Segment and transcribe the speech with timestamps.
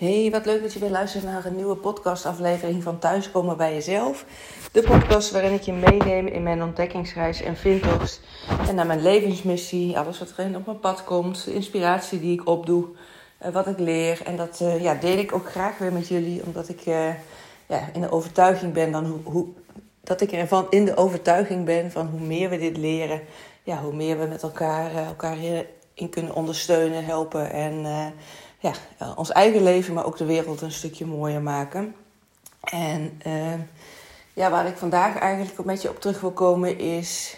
[0.00, 4.24] Hey, wat leuk dat je weer luistert naar een nieuwe podcastaflevering van Thuiskomen bij Jezelf.
[4.72, 8.20] De podcast waarin ik je meeneem in mijn ontdekkingsreis en vindtocht.
[8.68, 12.48] En naar mijn levensmissie, alles wat erin op mijn pad komt, de inspiratie die ik
[12.48, 12.86] opdoe,
[13.38, 14.20] eh, wat ik leer.
[14.24, 17.08] En dat uh, ja, deel ik ook graag weer met jullie, omdat ik uh,
[17.66, 19.46] ja, in de overtuiging ben dan hoe, hoe,
[20.02, 23.20] dat ik ervan in de overtuiging ben van hoe meer we dit leren,
[23.62, 25.36] ja, hoe meer we met elkaar, elkaar
[25.94, 27.84] in kunnen ondersteunen, helpen en
[28.60, 28.72] ja,
[29.16, 31.94] ons eigen leven, maar ook de wereld een stukje mooier maken.
[32.60, 33.54] En uh,
[34.32, 37.36] ja, waar ik vandaag eigenlijk een beetje op terug wil komen is.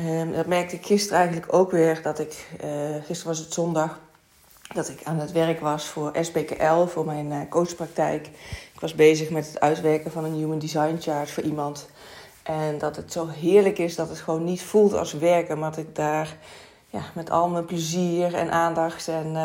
[0.00, 2.02] Uh, dat merkte ik gisteren eigenlijk ook weer.
[2.02, 2.70] Dat ik, uh,
[3.04, 3.98] gisteren was het zondag,
[4.74, 8.26] dat ik aan het werk was voor SBKL, voor mijn uh, coachpraktijk.
[8.74, 11.88] Ik was bezig met het uitwerken van een Human Design Chart voor iemand.
[12.42, 15.78] En dat het zo heerlijk is dat het gewoon niet voelt als werken, maar dat
[15.78, 16.36] ik daar
[16.90, 19.36] ja, met al mijn plezier en aandacht en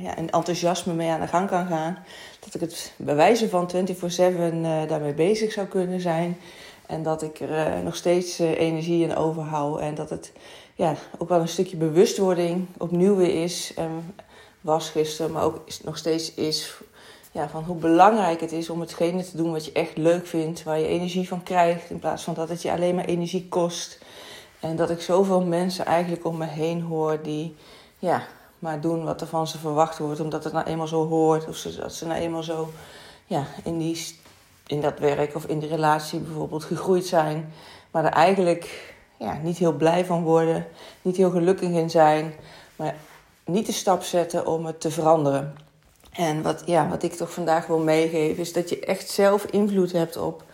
[0.00, 1.98] ja, en enthousiasme mee aan de gang kan gaan.
[2.40, 6.36] Dat ik het bij wijze van 24-7 uh, daarmee bezig zou kunnen zijn.
[6.86, 9.80] En dat ik er uh, nog steeds energie in overhoud.
[9.80, 10.32] En dat het
[10.74, 13.72] ja, ook wel een stukje bewustwording opnieuw weer is.
[13.76, 14.14] En
[14.60, 16.74] was gisteren, maar ook nog steeds is.
[17.32, 20.62] Ja, van hoe belangrijk het is om hetgene te doen wat je echt leuk vindt.
[20.62, 21.90] Waar je energie van krijgt.
[21.90, 23.98] In plaats van dat het je alleen maar energie kost.
[24.60, 27.56] En dat ik zoveel mensen eigenlijk om me heen hoor die
[27.98, 28.26] ja,
[28.60, 31.48] maar doen wat er van ze verwacht wordt, omdat het nou eenmaal zo hoort.
[31.48, 32.68] Of ze, dat ze nou eenmaal zo
[33.26, 34.16] ja, in, die,
[34.66, 37.52] in dat werk of in die relatie bijvoorbeeld gegroeid zijn.
[37.90, 40.66] Maar er eigenlijk ja, niet heel blij van worden,
[41.02, 42.34] niet heel gelukkig in zijn.
[42.76, 42.94] Maar
[43.44, 45.54] niet de stap zetten om het te veranderen.
[46.12, 49.92] En wat, ja, wat ik toch vandaag wil meegeven, is dat je echt zelf invloed
[49.92, 50.44] hebt op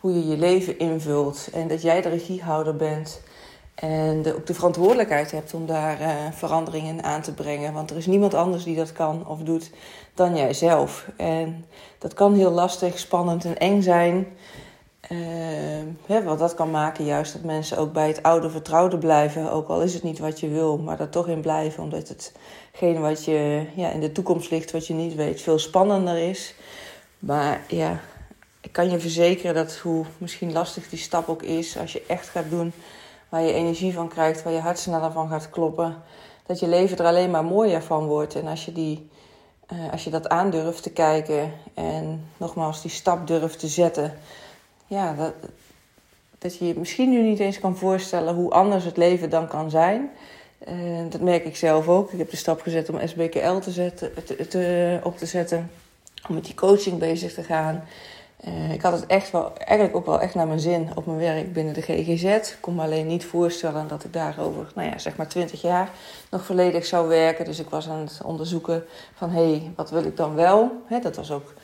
[0.00, 1.48] hoe je je leven invult.
[1.52, 3.20] En dat jij de regiehouder bent
[3.76, 7.72] en de, ook de verantwoordelijkheid hebt om daar uh, veranderingen aan te brengen.
[7.72, 9.70] Want er is niemand anders die dat kan of doet
[10.14, 11.08] dan jijzelf.
[11.16, 11.64] En
[11.98, 14.26] dat kan heel lastig, spannend en eng zijn.
[15.08, 15.18] Uh,
[16.06, 19.52] hè, wat dat kan maken juist dat mensen ook bij het oude vertrouwde blijven.
[19.52, 21.82] Ook al is het niet wat je wil, maar daar toch in blijven.
[21.82, 26.18] Omdat hetgene wat je ja, in de toekomst ligt, wat je niet weet, veel spannender
[26.18, 26.54] is.
[27.18, 28.00] Maar ja,
[28.60, 32.28] ik kan je verzekeren dat hoe misschien lastig die stap ook is, als je echt
[32.28, 32.72] gaat doen
[33.36, 36.02] waar je energie van krijgt, waar je hart sneller van gaat kloppen.
[36.46, 38.34] Dat je leven er alleen maar mooier van wordt.
[38.34, 39.08] En als je, die,
[39.72, 44.18] uh, als je dat aandurft te kijken en nogmaals die stap durft te zetten,
[44.86, 45.32] ja, dat,
[46.38, 49.70] dat je je misschien nu niet eens kan voorstellen hoe anders het leven dan kan
[49.70, 50.10] zijn.
[50.68, 52.12] Uh, dat merk ik zelf ook.
[52.12, 55.70] Ik heb de stap gezet om SBKL te zetten, te, te, op te zetten,
[56.28, 57.84] om met die coaching bezig te gaan.
[58.44, 61.18] Uh, ik had het echt wel, eigenlijk ook wel echt naar mijn zin op mijn
[61.18, 62.24] werk binnen de GGZ.
[62.24, 65.90] Ik kon me alleen niet voorstellen dat ik daarover, nou ja, zeg maar 20 jaar
[66.30, 67.44] nog volledig zou werken.
[67.44, 70.82] Dus ik was aan het onderzoeken van, hé, hey, wat wil ik dan wel?
[71.02, 71.54] Dat was ook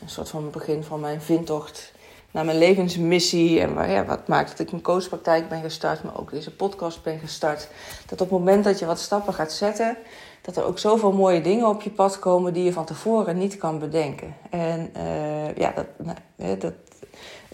[0.00, 1.92] een soort van begin van mijn vindtocht
[2.30, 3.60] naar mijn levensmissie.
[3.60, 7.02] En waar, ja, wat maakt dat ik mijn coachpraktijk ben gestart, maar ook deze podcast
[7.02, 7.68] ben gestart.
[8.06, 9.96] Dat op het moment dat je wat stappen gaat zetten,
[10.42, 13.56] dat er ook zoveel mooie dingen op je pad komen die je van tevoren niet
[13.56, 14.36] kan bedenken.
[14.50, 16.72] En uh, ja, dat, nou, dat,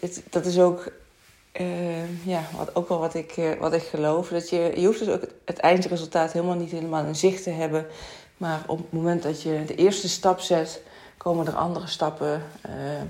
[0.00, 0.92] het, dat is ook,
[1.60, 4.28] uh, ja, wat, ook wel wat ik, uh, wat ik geloof.
[4.28, 7.86] Dat je, je hoeft dus ook het eindresultaat helemaal niet helemaal in zicht te hebben.
[8.36, 10.82] Maar op het moment dat je de eerste stap zet,
[11.18, 12.42] komen er andere stappen,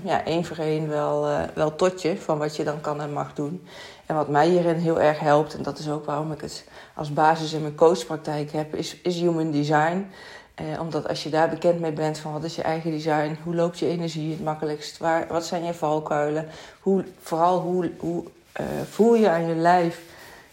[0.03, 3.33] ja, één voor één wel, wel tot je van wat je dan kan en mag
[3.33, 3.67] doen.
[4.05, 6.65] En wat mij hierin heel erg helpt, en dat is ook waarom ik het
[6.95, 10.11] als basis in mijn coachpraktijk heb, is, is human design.
[10.55, 13.55] Eh, omdat als je daar bekend mee bent van wat is je eigen design, hoe
[13.55, 16.47] loopt je energie het makkelijkst, waar, wat zijn je valkuilen,
[16.79, 18.23] hoe, vooral hoe, hoe
[18.59, 20.01] uh, voel je aan je lijf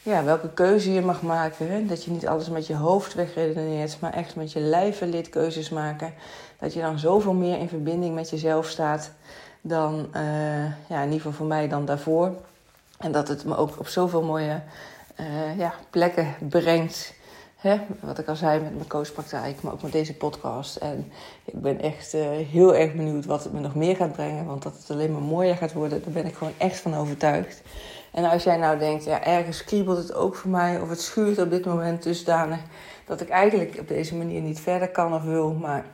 [0.06, 1.70] ja, welke keuze je mag maken.
[1.70, 1.86] Hè?
[1.86, 5.68] Dat je niet alles met je hoofd wegredeneert, maar echt met je lijf leert keuzes
[5.68, 6.14] maken.
[6.58, 9.10] Dat je dan zoveel meer in verbinding met jezelf staat
[9.60, 12.32] dan, uh, ja, in ieder geval voor mij dan daarvoor.
[12.98, 14.60] En dat het me ook op zoveel mooie
[15.20, 17.14] uh, ja, plekken brengt.
[17.56, 17.80] Hè?
[18.00, 20.76] Wat ik al zei met mijn coachpraktijk, maar ook met deze podcast.
[20.76, 21.12] En
[21.44, 24.46] ik ben echt uh, heel erg benieuwd wat het me nog meer gaat brengen.
[24.46, 27.62] Want dat het alleen maar mooier gaat worden, daar ben ik gewoon echt van overtuigd.
[28.12, 31.38] En als jij nou denkt, ja, ergens kriebelt het ook voor mij, of het schuurt
[31.38, 32.60] op dit moment dusdanig
[33.04, 35.84] dat ik eigenlijk op deze manier niet verder kan of wil, maar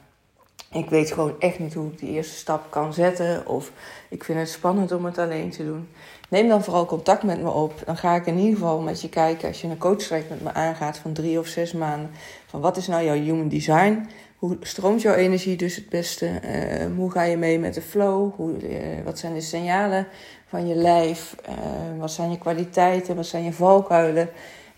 [0.73, 3.47] ik weet gewoon echt niet hoe ik die eerste stap kan zetten.
[3.47, 3.73] Of
[4.09, 5.89] ik vind het spannend om het alleen te doen.
[6.29, 7.83] Neem dan vooral contact met me op.
[7.85, 10.53] Dan ga ik in ieder geval met je kijken als je een coachtraject met me
[10.53, 12.11] aangaat van drie of zes maanden.
[12.47, 14.09] Van wat is nou jouw human design?
[14.37, 16.27] Hoe stroomt jouw energie dus het beste?
[16.27, 18.35] Uh, hoe ga je mee met de flow?
[18.37, 20.07] Hoe, uh, wat zijn de signalen
[20.47, 21.37] van je lijf?
[21.49, 21.55] Uh,
[21.99, 23.17] wat zijn je kwaliteiten?
[23.17, 24.31] Wat zijn je valkuilen?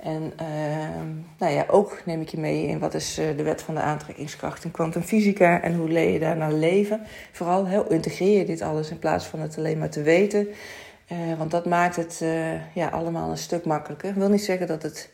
[0.04, 1.08] En ehm,
[1.38, 4.64] nou ja, ook neem ik je mee in wat is de wet van de aantrekkingskracht
[4.64, 7.00] in kwantumfysica en hoe leer je daar naar leven.
[7.32, 10.48] Vooral heel integreer je dit alles in plaats van het alleen maar te weten.
[11.38, 12.24] want dat maakt het
[12.74, 14.08] ja, allemaal een stuk makkelijker.
[14.08, 15.10] Ik wil niet zeggen dat het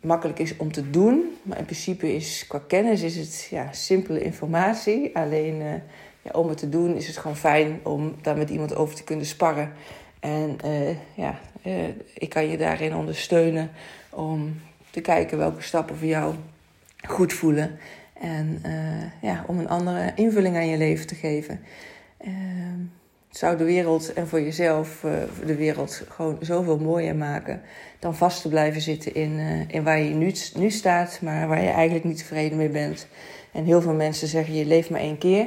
[0.00, 1.36] makkelijk is om te doen.
[1.42, 5.16] Maar in principe is qua kennis is het ja, simpele informatie.
[5.16, 5.82] Alleen
[6.22, 9.04] ja, om het te doen is het gewoon fijn om daar met iemand over te
[9.04, 9.72] kunnen sparren.
[10.20, 13.70] En uh, ja, uh, ik kan je daarin ondersteunen
[14.10, 14.60] om
[14.90, 16.34] te kijken welke stappen voor jou
[17.08, 17.78] goed voelen.
[18.20, 18.62] En
[19.20, 21.60] ja, om een andere invulling aan je leven te geven.
[23.38, 25.12] Zou de wereld en voor jezelf uh,
[25.46, 27.60] de wereld gewoon zoveel mooier maken
[27.98, 31.62] dan vast te blijven zitten in, uh, in waar je nu, nu staat, maar waar
[31.62, 33.06] je eigenlijk niet tevreden mee bent.
[33.52, 35.46] En heel veel mensen zeggen je leeft maar één keer.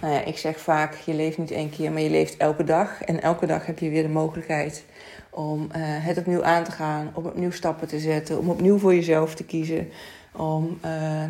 [0.00, 3.02] Nou ja, ik zeg vaak je leeft niet één keer, maar je leeft elke dag.
[3.02, 4.84] En elke dag heb je weer de mogelijkheid
[5.30, 8.94] om uh, het opnieuw aan te gaan, om opnieuw stappen te zetten, om opnieuw voor
[8.94, 9.88] jezelf te kiezen,
[10.32, 10.78] om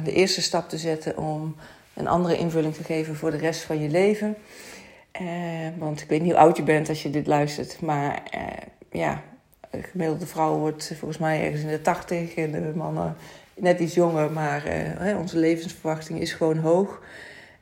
[0.04, 1.56] de eerste stap te zetten om
[1.94, 4.36] een andere invulling te geven voor de rest van je leven.
[5.20, 5.28] Uh,
[5.78, 7.80] want ik weet niet hoe oud je bent als je dit luistert.
[7.80, 8.40] Maar uh,
[8.90, 9.22] ja,
[9.70, 12.34] de gemiddelde vrouw wordt volgens mij ergens in de tachtig.
[12.34, 13.16] En de mannen
[13.54, 14.32] net iets jonger.
[14.32, 14.64] Maar
[15.02, 17.02] uh, onze levensverwachting is gewoon hoog.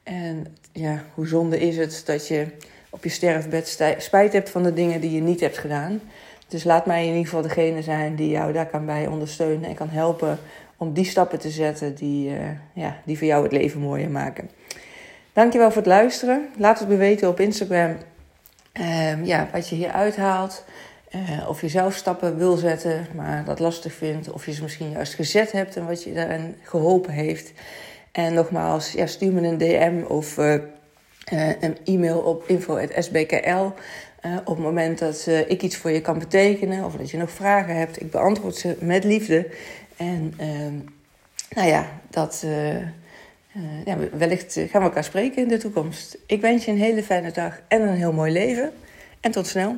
[0.02, 2.46] En ja, hoe zonde is het dat je
[2.90, 6.00] op je sterfbed spijt hebt van de dingen die je niet hebt gedaan.
[6.48, 9.74] Dus laat mij in ieder geval degene zijn die jou daar kan bij ondersteunen en
[9.74, 10.38] kan helpen
[10.76, 12.32] om die stappen te zetten die,
[12.72, 14.50] ja, die voor jou het leven mooier maken.
[15.36, 16.48] Dankjewel voor het luisteren.
[16.56, 17.96] Laat het me weten op Instagram
[18.72, 20.64] um, ja, wat je hier uithaalt.
[21.14, 24.30] Uh, of je zelf stappen wil zetten, maar dat lastig vindt.
[24.30, 27.52] Of je ze misschien juist gezet hebt en wat je daarin geholpen heeft.
[28.12, 30.54] En nogmaals, ja, stuur me een DM of uh,
[31.32, 33.64] uh, een e-mail op info.sbkl.
[34.44, 37.76] op het moment dat ik iets voor je kan betekenen of dat je nog vragen
[37.76, 38.00] hebt.
[38.00, 39.50] Ik beantwoord ze met liefde.
[39.96, 40.74] En ehm,
[41.54, 42.44] nou ja, dat
[43.56, 46.18] uh, ja, wellicht gaan we elkaar spreken in de toekomst.
[46.26, 48.72] Ik wens je een hele fijne dag en een heel mooi leven.
[49.20, 49.76] En tot snel.